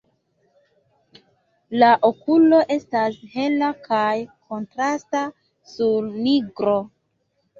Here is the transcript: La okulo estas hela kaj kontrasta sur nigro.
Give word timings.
La 1.83 1.89
okulo 2.09 2.61
estas 2.77 3.19
hela 3.35 3.69
kaj 3.87 4.15
kontrasta 4.53 5.21
sur 5.73 6.09
nigro. 6.25 6.75